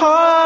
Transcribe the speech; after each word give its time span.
heart. 0.00 0.39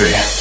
So 0.00 0.39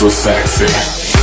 So 0.00 0.08
sexy. 0.08 1.19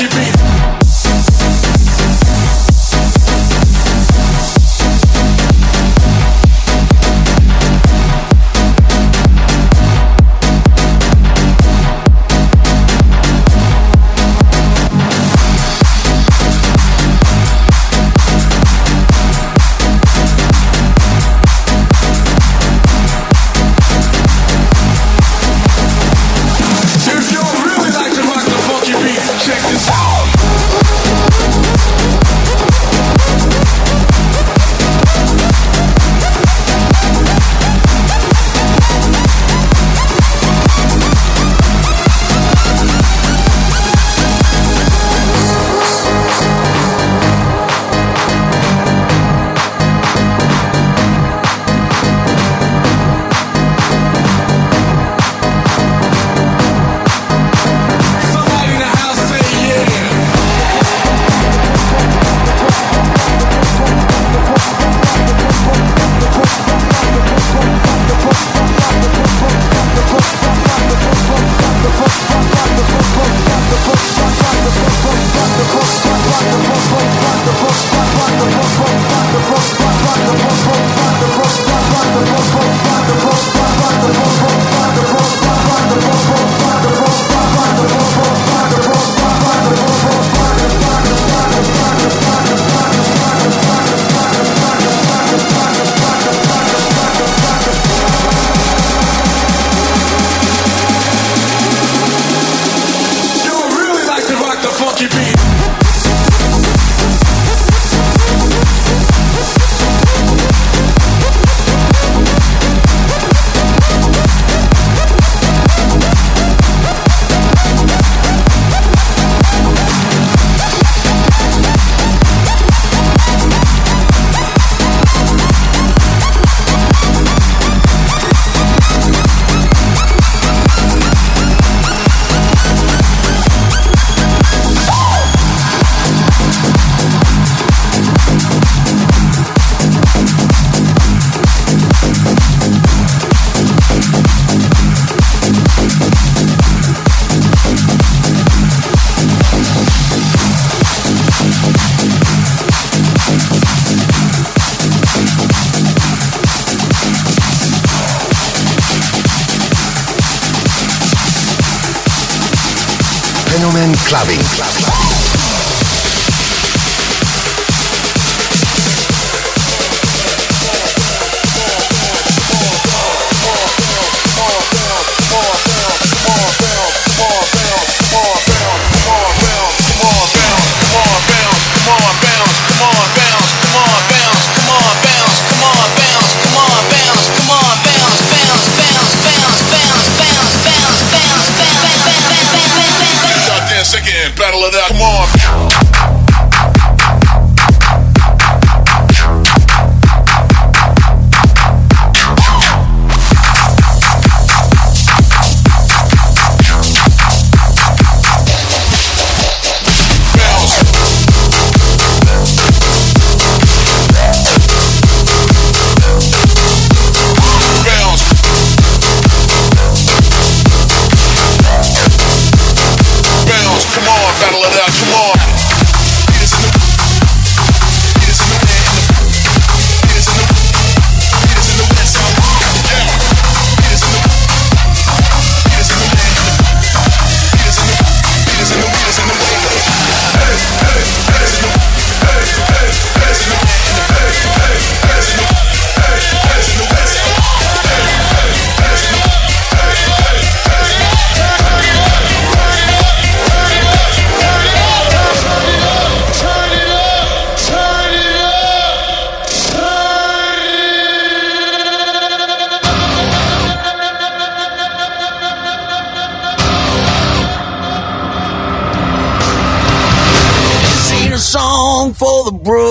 Keep 0.00 0.12
it. 0.14 0.39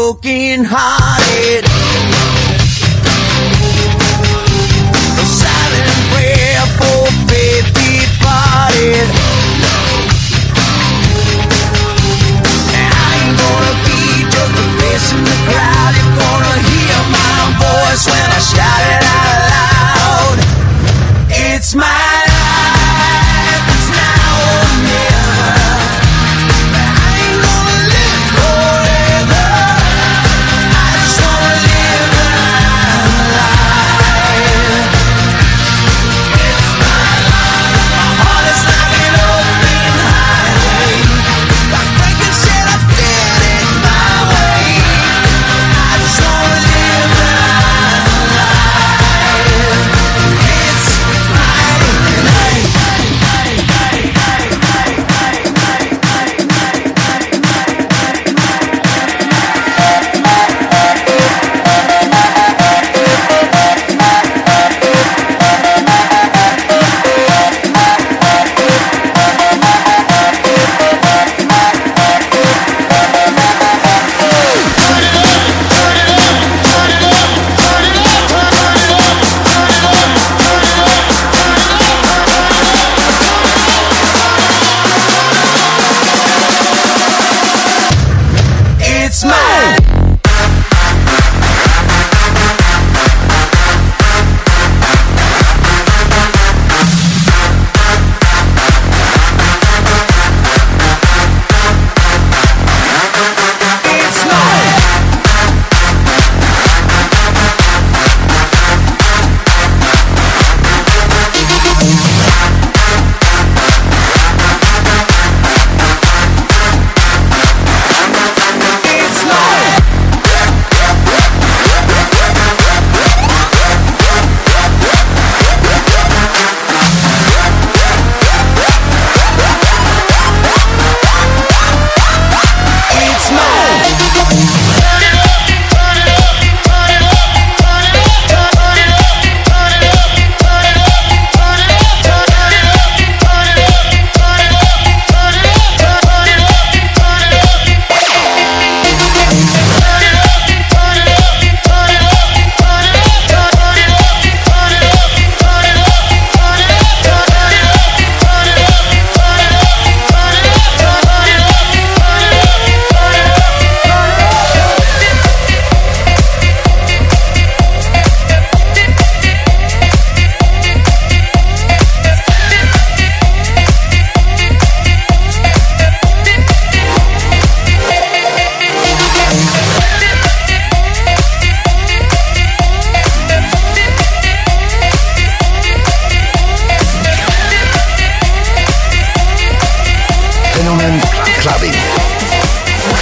Broken 0.09 0.63
hearted. 0.63 0.98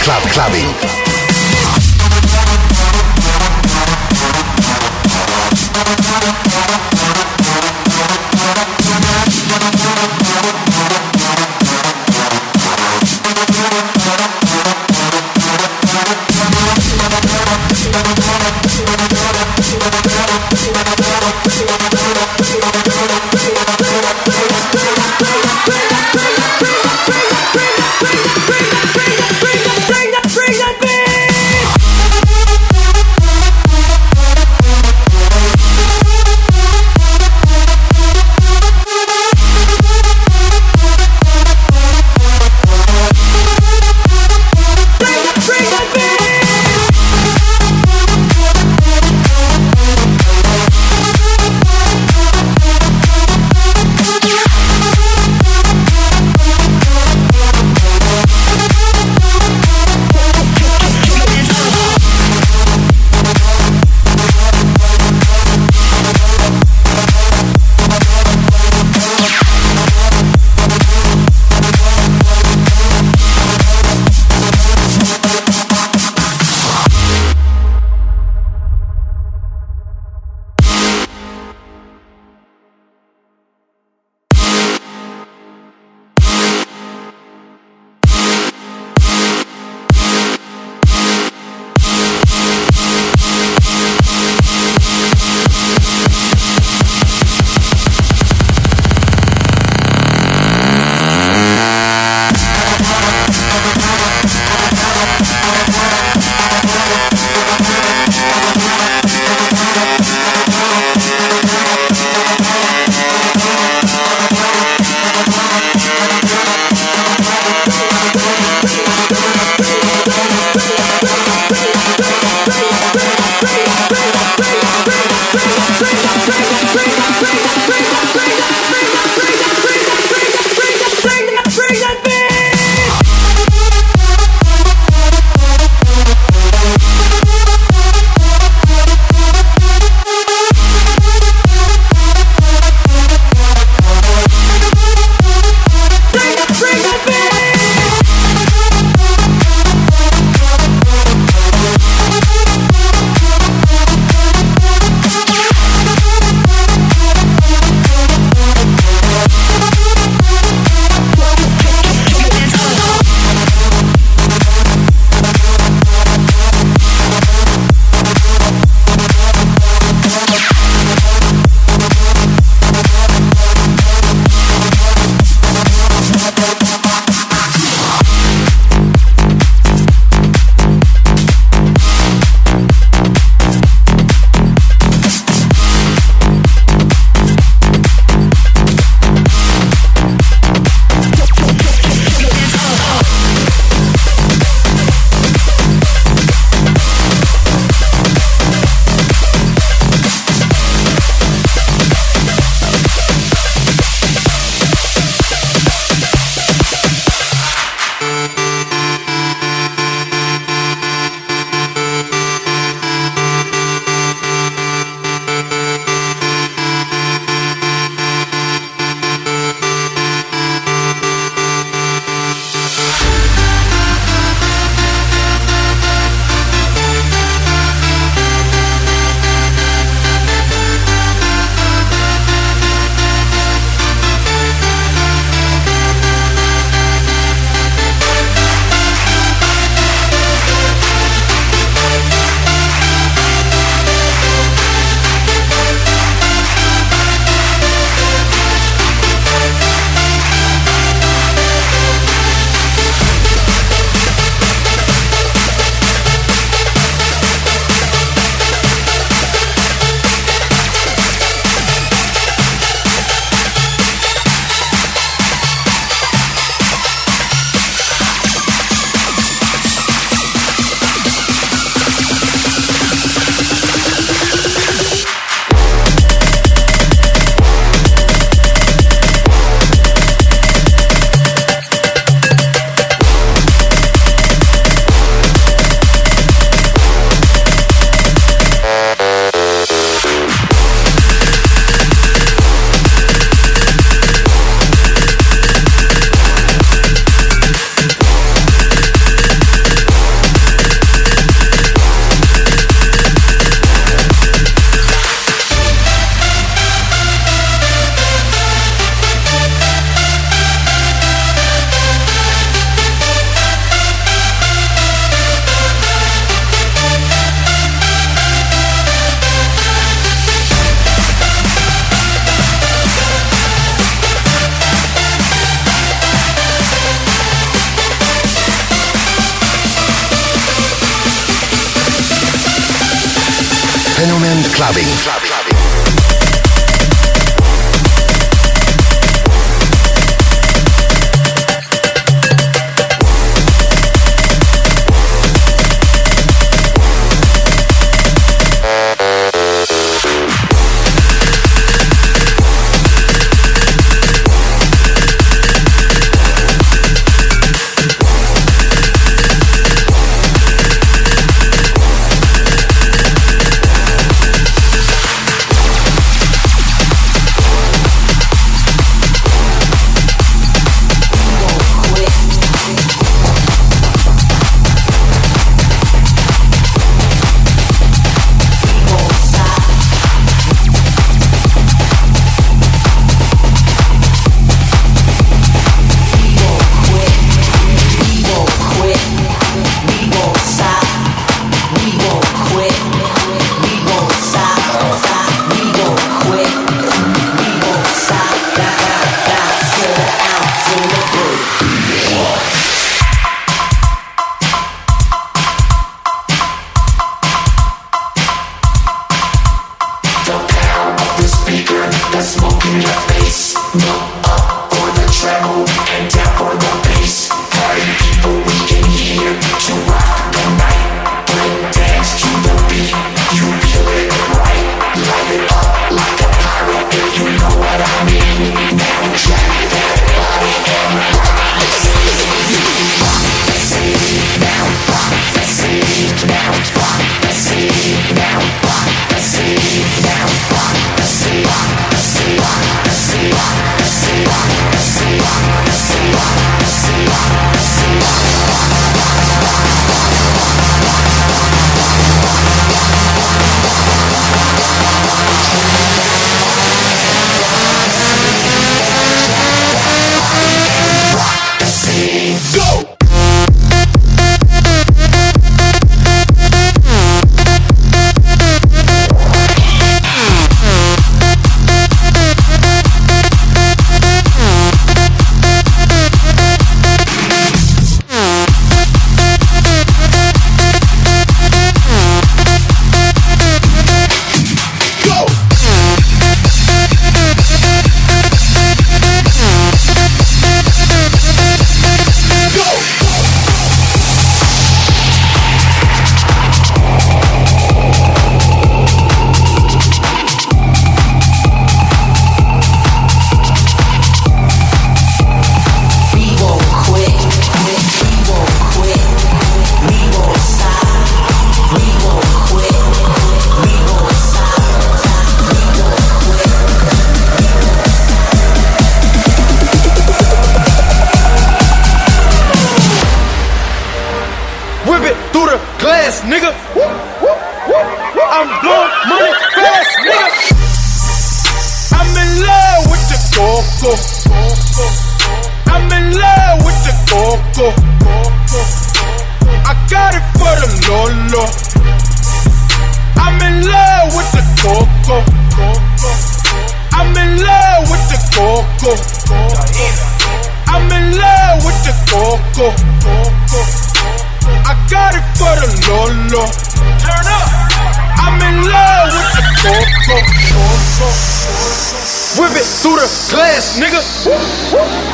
club 0.07 0.23
clubbing. 0.31 0.96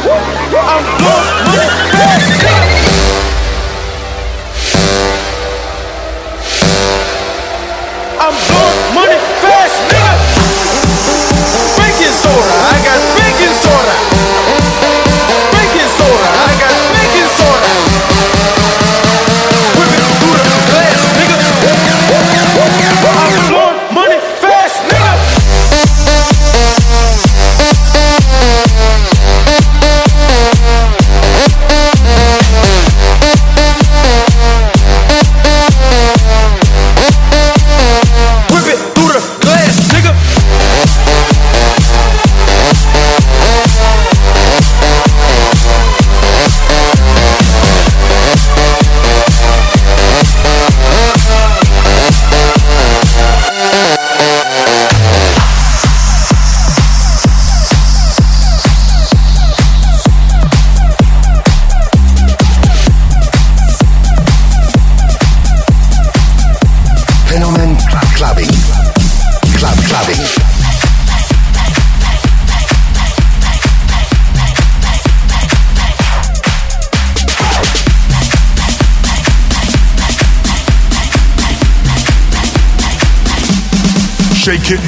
I'm 0.06 0.84
going. 1.00 1.83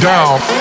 Down. 0.05 0.54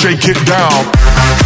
Shake 0.00 0.28
it 0.28 0.46
down. 0.46 1.39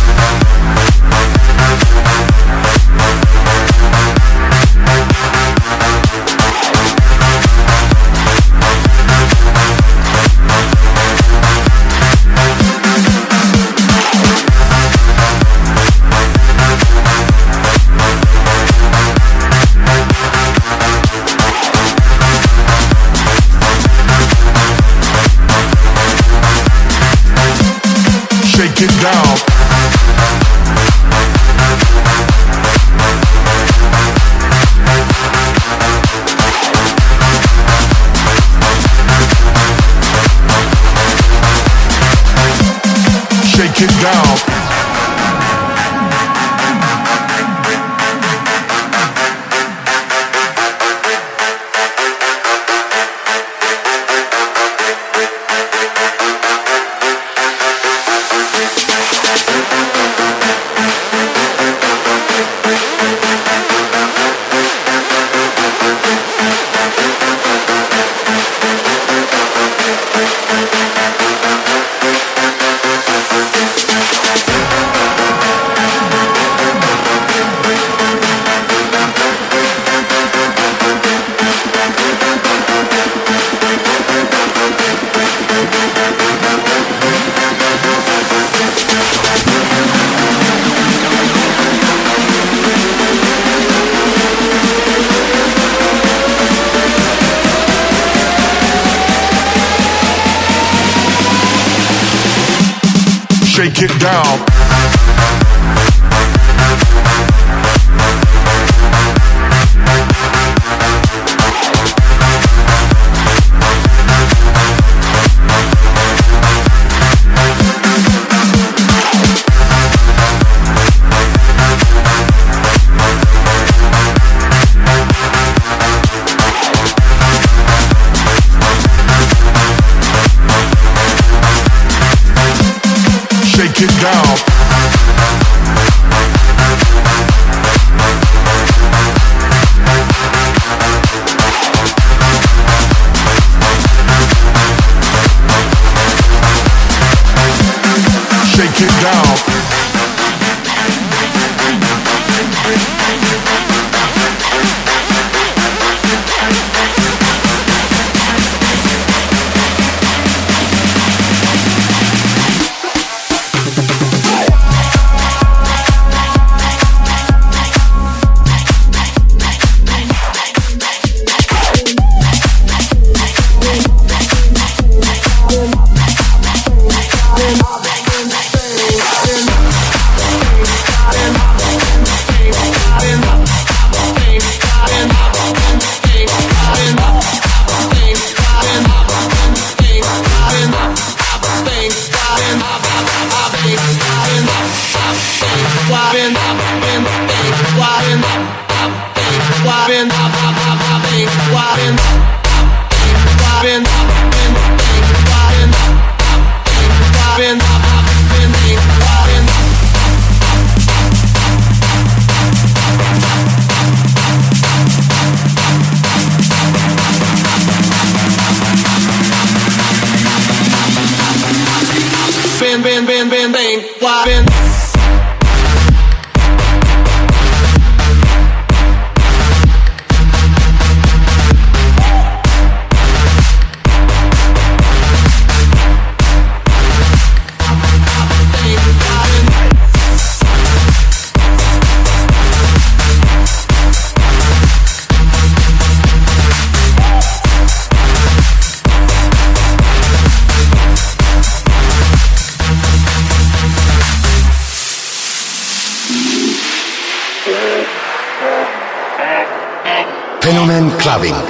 saben. 261.14 261.43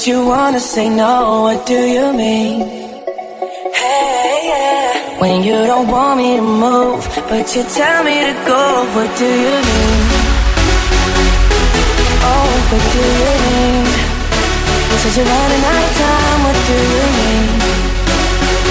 But 0.00 0.06
you 0.06 0.24
wanna 0.24 0.60
say 0.60 0.88
no. 0.88 1.42
What 1.42 1.66
do 1.66 1.74
you 1.74 2.10
mean? 2.14 2.60
Hey, 3.80 4.40
yeah. 4.48 5.20
When 5.20 5.42
you 5.42 5.52
don't 5.52 5.88
want 5.88 6.16
me 6.16 6.36
to 6.36 6.42
move, 6.42 7.04
but 7.28 7.44
you 7.54 7.62
tell 7.64 8.02
me 8.02 8.16
to 8.28 8.34
go. 8.48 8.64
What 8.96 9.10
do 9.18 9.28
you 9.44 9.56
mean? 9.68 10.04
Oh, 12.32 12.50
what 12.70 12.84
do 12.94 13.02
you 13.20 13.34
mean? 13.44 13.84
You 14.88 14.96
said 15.02 15.14
you're 15.16 15.30
running 15.32 15.64
out 15.70 15.84
of 15.84 15.92
time. 16.00 16.38
What 16.46 16.58
do 16.68 16.76
you 16.96 17.06
mean? 17.18 17.48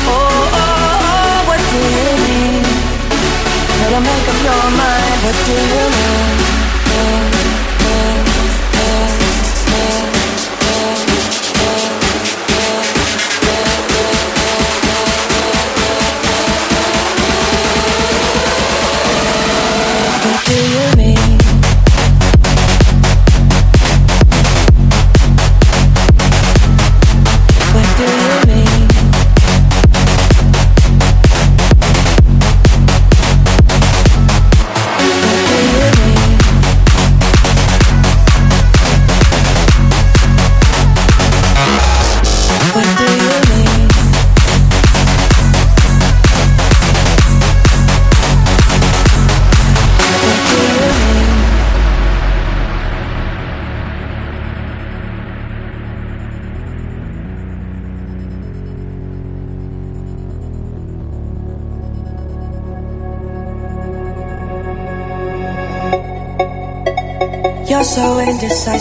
Oh, 0.09 0.57
oh, 0.61 0.77
oh, 1.13 1.37
what 1.49 1.61
do 1.71 1.79
you 1.97 2.11
mean? 2.25 2.63
Better 3.77 4.01
make 4.09 4.27
up 4.31 4.39
your 4.47 4.65
mind. 4.81 5.17
What 5.25 5.37
do 5.45 5.53
you 5.73 5.85
mean? 5.97 6.28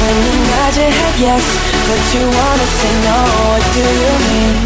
When 0.00 0.16
you 0.26 0.34
nod 0.50 0.76
your 0.76 0.92
head 0.92 1.16
yes, 1.18 1.44
but 1.88 2.02
you 2.14 2.24
wanna 2.28 2.68
say 2.78 2.92
no, 3.08 3.18
what 3.48 3.64
do 3.76 3.84
you 4.02 4.12
mean? 4.28 4.56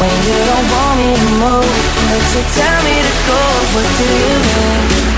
When 0.00 0.16
you 0.26 0.38
don't 0.48 0.68
want 0.70 0.94
me 1.00 1.08
to 1.18 1.28
move, 1.42 1.74
but 2.08 2.24
you 2.32 2.42
tell 2.56 2.78
me 2.86 2.96
to 3.06 3.14
go, 3.28 3.40
what 3.74 3.88
do 3.98 4.06
you 4.06 4.36
mean? 4.54 5.10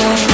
What 0.00 0.29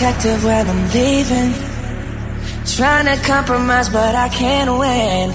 You're 0.00 0.38
when 0.38 0.66
I'm 0.68 0.90
leaving. 0.92 1.52
Trying 2.64 3.04
to 3.12 3.22
compromise, 3.24 3.90
but 3.90 4.14
I 4.14 4.30
can't 4.30 4.78
win. 4.78 5.28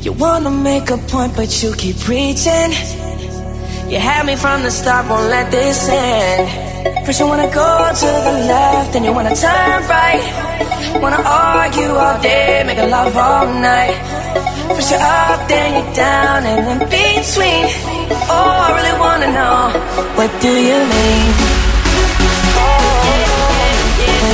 You 0.00 0.12
wanna 0.12 0.50
make 0.50 0.90
a 0.90 0.96
point, 0.96 1.34
but 1.34 1.50
you 1.60 1.74
keep 1.74 1.98
preaching. 1.98 2.70
You 3.90 3.98
had 3.98 4.26
me 4.26 4.36
from 4.36 4.62
the 4.62 4.70
start, 4.70 5.10
won't 5.10 5.28
let 5.28 5.50
this 5.50 5.88
end. 5.88 7.04
First, 7.04 7.18
you 7.18 7.26
wanna 7.26 7.50
go 7.52 7.90
to 8.02 8.10
the 8.26 8.34
left, 8.46 8.92
then 8.92 9.02
you 9.02 9.12
wanna 9.12 9.34
turn 9.34 9.82
right. 9.88 10.22
Wanna 11.02 11.22
argue 11.26 11.90
all 11.90 12.22
day, 12.22 12.62
make 12.64 12.78
a 12.78 12.86
love 12.86 13.16
all 13.16 13.46
night. 13.46 13.98
First, 14.68 14.92
you're 14.92 15.00
up, 15.00 15.48
then 15.48 15.68
you're 15.76 15.94
down, 15.94 16.46
and 16.46 16.82
in 16.82 16.88
between. 16.88 17.66
Oh, 18.30 18.66
I 18.66 18.68
really 18.78 18.96
wanna 19.00 19.30
know, 19.38 19.58
what 20.14 20.30
do 20.40 20.48
you 20.48 20.78
mean? 20.94 21.57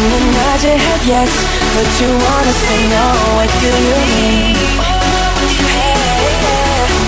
When 0.05 0.21
you 0.21 0.33
nod 0.37 0.61
your 0.61 0.77
head 0.77 1.01
yes, 1.09 1.33
but 1.73 1.89
you 1.97 2.13
wanna 2.13 2.53
say 2.53 2.81
no, 2.93 3.05
what 3.41 3.49
do 3.57 3.73
you 3.73 3.99
mean? 4.13 4.53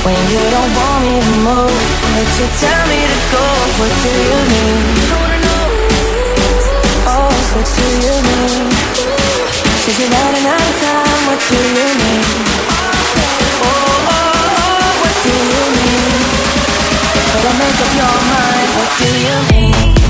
When 0.01 0.17
you 0.33 0.41
don't 0.49 0.73
want 0.73 1.05
me 1.05 1.21
to 1.21 1.35
move, 1.45 1.77
but 2.17 2.29
you 2.41 2.47
tell 2.57 2.83
me 2.89 3.01
to 3.05 3.19
go, 3.37 3.45
what 3.77 3.93
do 4.01 4.13
you 4.17 4.41
mean? 4.49 4.81
Oh, 7.05 7.29
what 7.53 7.69
do 7.69 7.85
you 8.01 8.17
mean? 8.33 8.65
You're 9.85 10.09
running 10.17 10.47
out 10.49 10.65
of 10.65 10.77
time, 10.81 11.21
what 11.29 11.41
do 11.53 11.61
you 11.77 11.89
mean? 12.01 12.25
Oh, 13.61 13.77
oh, 14.09 14.17
oh, 14.17 14.89
what 15.05 15.15
do 15.21 15.33
you 15.53 15.65
mean? 15.77 16.17
Better 17.29 17.55
make 17.61 17.77
up 17.77 17.93
your 17.93 18.17
mind, 18.33 18.69
what 18.73 18.89
do 18.97 19.09
you 19.21 19.37
mean? 19.53 20.06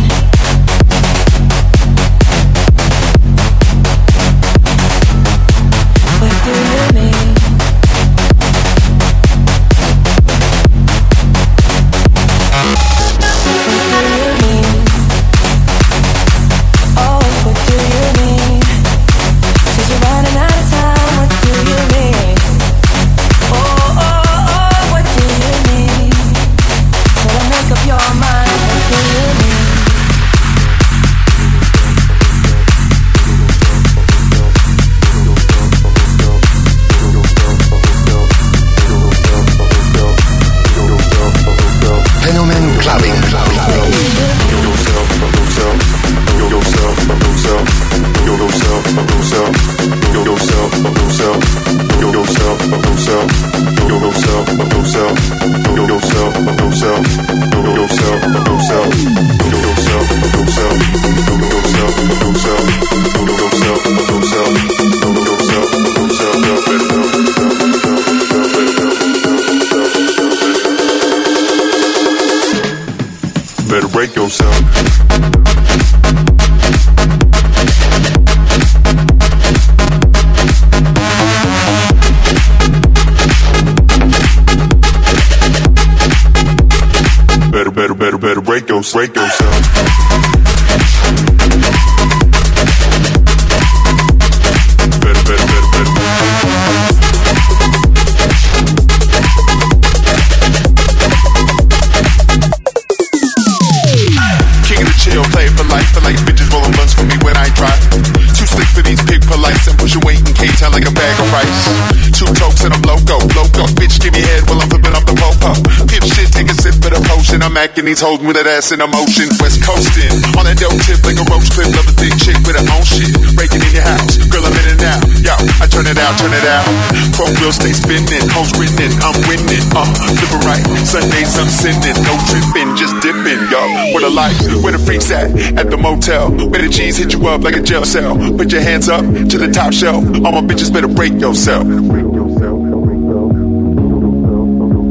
I'm 117.86 117.94
acting 117.94 118.02
holding 118.02 118.26
with 118.26 118.34
that 118.34 118.50
ass 118.50 118.74
in 118.74 118.82
motion. 118.82 119.30
West 119.38 119.62
coasting 119.62 120.10
on 120.34 120.42
that 120.42 120.58
dope 120.58 120.74
tip 120.82 120.98
like 121.06 121.22
a 121.22 121.26
roach 121.30 121.46
clip. 121.54 121.70
Love 121.70 121.86
a 121.86 121.94
thick 121.94 122.18
chick 122.18 122.34
with 122.42 122.58
her 122.58 122.66
own 122.74 122.82
shit. 122.82 123.14
Breaking 123.38 123.62
in 123.62 123.70
your 123.78 123.86
house, 123.86 124.18
girl, 124.26 124.42
I'm 124.42 124.58
in 124.58 124.74
and 124.74 124.82
out. 124.90 125.06
Yo, 125.22 125.30
I 125.62 125.70
turn 125.70 125.86
it 125.86 125.94
out, 125.94 126.18
turn 126.18 126.34
it 126.34 126.42
out. 126.50 126.66
Chrome 127.14 127.30
wheels 127.38 127.62
stay 127.62 127.70
spinning, 127.70 128.26
hoes 128.34 128.50
winning, 128.58 128.90
I'm 129.06 129.14
winning. 129.30 129.62
Uh, 129.70 129.86
flipping 130.18 130.42
right, 130.42 130.66
Sundays 130.82 131.38
I'm 131.38 131.46
sending, 131.46 131.94
no 132.02 132.18
tripping, 132.26 132.74
just 132.74 132.98
dipping, 133.06 133.38
yo. 133.54 133.62
Where 133.94 134.02
the 134.02 134.10
lights, 134.10 134.42
where 134.66 134.74
the 134.74 134.82
freaks 134.82 135.14
at? 135.14 135.30
At 135.54 135.70
the 135.70 135.78
motel, 135.78 136.34
where 136.50 136.58
the 136.58 136.66
G's 136.66 136.98
hit 136.98 137.14
you 137.14 137.22
up 137.30 137.46
like 137.46 137.54
a 137.54 137.62
jail 137.62 137.86
cell. 137.86 138.18
Put 138.34 138.50
your 138.50 138.66
hands 138.66 138.90
up 138.90 139.06
to 139.06 139.38
the 139.38 139.46
top 139.46 139.70
shelf. 139.70 140.02
All 140.26 140.34
my 140.34 140.42
bitches 140.42 140.74
better 140.74 140.90
break 140.90 141.22
yourself. 141.22 141.62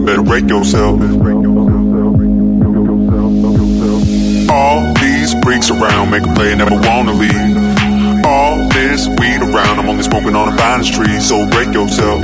Better 0.08 0.24
break 0.24 0.48
yourself. 0.48 0.96
All 1.04 1.55
freaks 5.66 5.82
around 5.82 6.12
make 6.12 6.24
a 6.24 6.34
play, 6.34 6.56
never 6.56 6.76
wanna 6.76 7.14
leave. 7.14 8.26
All 8.26 8.68
this 8.70 9.08
weed 9.08 9.42
around, 9.42 9.80
I'm 9.80 9.90
only 9.90 10.04
smoking 10.04 10.36
on 10.36 10.54
a 10.54 10.58
finest 10.58 10.94
tree, 10.94 11.20
so 11.20 11.48
break 11.48 11.74
yourself. 11.74 12.22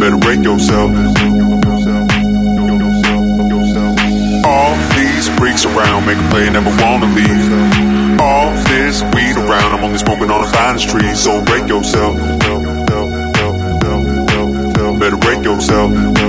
Better 0.00 0.18
break 0.18 0.42
yourself. 0.42 0.90
All 4.44 4.74
these 4.96 5.28
freaks 5.38 5.64
around 5.64 6.06
make 6.06 6.18
a 6.18 6.28
play, 6.30 6.50
never 6.50 6.70
wanna 6.82 7.06
leave. 7.14 8.20
All 8.20 8.52
this 8.64 9.02
weed 9.14 9.36
around, 9.36 9.78
I'm 9.78 9.84
only 9.84 9.98
smoking 9.98 10.30
on 10.30 10.44
a 10.44 10.48
finest 10.48 10.88
tree, 10.90 11.14
so 11.14 11.42
break 11.44 11.68
yourself. 11.68 12.16
Better 14.98 15.16
break 15.16 15.42
yourself. 15.42 16.19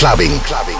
Clubbing. 0.00 0.40
Clubbing. 0.44 0.79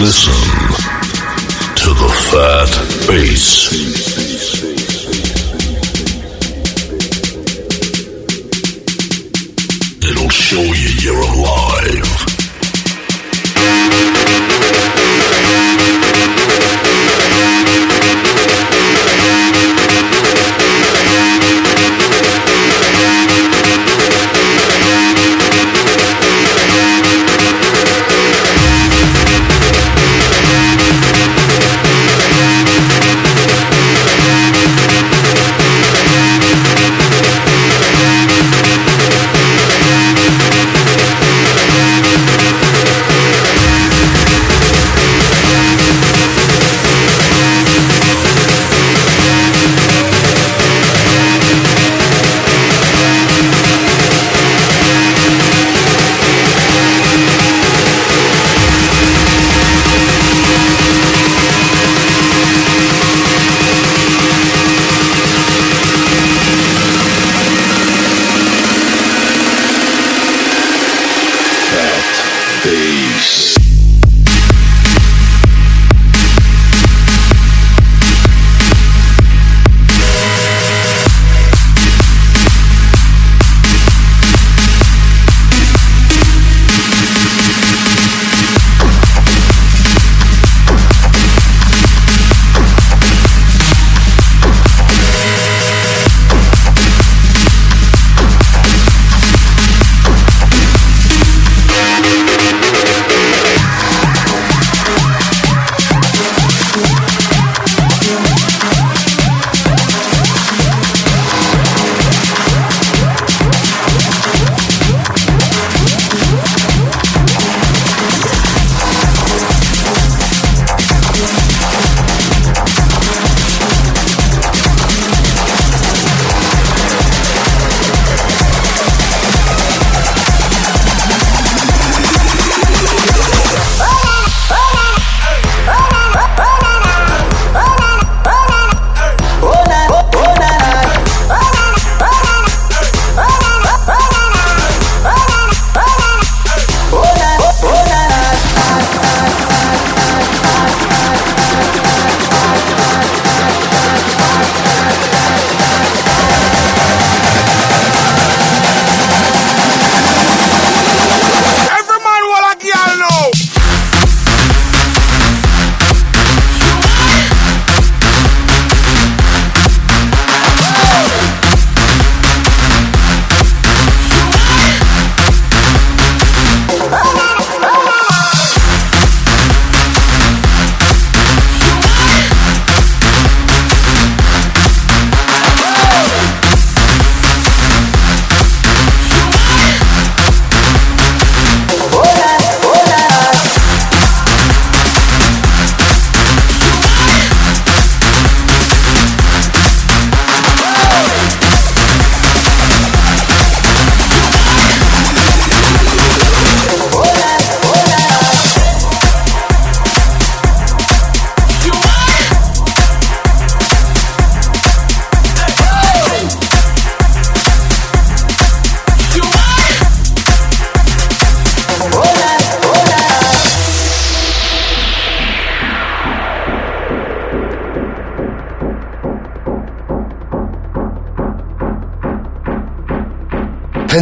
Listen 0.00 0.32
to 1.76 1.90
the 1.92 2.08
fat 2.30 3.06
bass. 3.06 4.09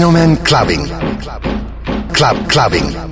Fenomen 0.08 0.42
Clubbing. 0.42 0.88
Club 2.14 2.48
Clubbing. 2.48 3.07